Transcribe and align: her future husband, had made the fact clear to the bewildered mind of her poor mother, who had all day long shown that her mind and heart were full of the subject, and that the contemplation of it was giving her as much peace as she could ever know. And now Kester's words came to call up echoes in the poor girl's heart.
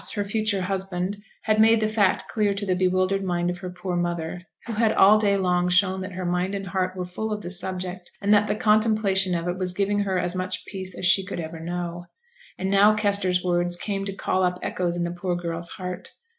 her 0.15 0.25
future 0.25 0.63
husband, 0.63 1.15
had 1.43 1.61
made 1.61 1.79
the 1.79 1.87
fact 1.87 2.23
clear 2.27 2.55
to 2.55 2.65
the 2.65 2.73
bewildered 2.75 3.23
mind 3.23 3.51
of 3.51 3.59
her 3.59 3.69
poor 3.69 3.95
mother, 3.95 4.41
who 4.65 4.73
had 4.73 4.91
all 4.93 5.19
day 5.19 5.37
long 5.37 5.69
shown 5.69 5.99
that 5.99 6.13
her 6.13 6.25
mind 6.25 6.55
and 6.55 6.65
heart 6.65 6.95
were 6.95 7.05
full 7.05 7.31
of 7.31 7.41
the 7.43 7.51
subject, 7.51 8.09
and 8.19 8.33
that 8.33 8.47
the 8.47 8.55
contemplation 8.55 9.35
of 9.35 9.47
it 9.47 9.59
was 9.59 9.73
giving 9.73 9.99
her 9.99 10.17
as 10.17 10.33
much 10.35 10.65
peace 10.65 10.97
as 10.97 11.05
she 11.05 11.23
could 11.23 11.39
ever 11.39 11.59
know. 11.59 12.03
And 12.57 12.71
now 12.71 12.95
Kester's 12.95 13.43
words 13.43 13.77
came 13.77 14.03
to 14.05 14.13
call 14.13 14.41
up 14.41 14.57
echoes 14.63 14.97
in 14.97 15.03
the 15.03 15.11
poor 15.11 15.35
girl's 15.35 15.69
heart. 15.69 16.09